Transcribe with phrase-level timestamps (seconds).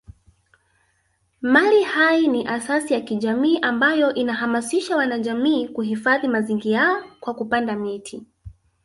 [1.41, 8.23] Mali Hai ni asasi ya kijamii ambayo inahamasisha wanajamii kuhifadhi mazingiÅa kwa kupanda miti